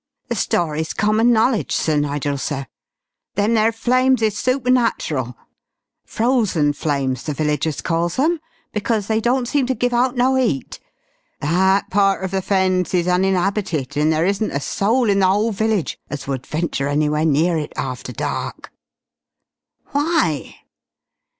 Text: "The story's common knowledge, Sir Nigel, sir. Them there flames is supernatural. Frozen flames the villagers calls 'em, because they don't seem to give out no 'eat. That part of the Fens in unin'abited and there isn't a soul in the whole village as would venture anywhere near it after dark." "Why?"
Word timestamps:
"The 0.29 0.35
story's 0.35 0.95
common 0.95 1.31
knowledge, 1.31 1.71
Sir 1.75 1.95
Nigel, 1.95 2.39
sir. 2.39 2.65
Them 3.35 3.53
there 3.53 3.71
flames 3.71 4.23
is 4.23 4.35
supernatural. 4.35 5.37
Frozen 6.05 6.73
flames 6.73 7.21
the 7.21 7.35
villagers 7.35 7.81
calls 7.81 8.17
'em, 8.17 8.39
because 8.73 9.05
they 9.05 9.21
don't 9.21 9.47
seem 9.47 9.67
to 9.67 9.75
give 9.75 9.93
out 9.93 10.17
no 10.17 10.39
'eat. 10.39 10.79
That 11.39 11.91
part 11.91 12.23
of 12.23 12.31
the 12.31 12.41
Fens 12.41 12.95
in 12.95 13.05
unin'abited 13.07 13.95
and 13.95 14.11
there 14.11 14.25
isn't 14.25 14.49
a 14.51 14.59
soul 14.59 15.07
in 15.07 15.19
the 15.19 15.27
whole 15.27 15.51
village 15.51 15.99
as 16.09 16.25
would 16.27 16.47
venture 16.47 16.87
anywhere 16.87 17.23
near 17.23 17.59
it 17.59 17.71
after 17.75 18.11
dark." 18.11 18.71
"Why?" 19.91 20.61